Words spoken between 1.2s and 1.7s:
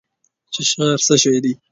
شی دی؟